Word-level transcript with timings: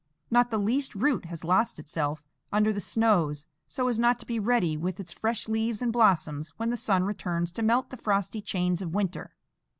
Not 0.31 0.49
the 0.49 0.57
least 0.57 0.95
root 0.95 1.25
has 1.25 1.43
lost 1.43 1.77
itself 1.77 2.23
under 2.51 2.73
the 2.73 2.79
snows, 2.79 3.45
so 3.67 3.87
as 3.87 3.99
not 3.99 4.17
to 4.21 4.25
be 4.25 4.39
ready 4.39 4.75
with 4.75 4.99
its 4.99 5.13
fresh 5.13 5.47
leaves 5.47 5.79
and 5.79 5.93
blossoms 5.93 6.49
when 6.57 6.71
the 6.71 6.75
sun 6.75 7.03
returns 7.03 7.51
to 7.51 7.61
melt 7.61 7.91
the 7.91 7.97
frosty 7.97 8.41
chains 8.41 8.81
of 8.81 8.95
winter. 8.95 9.35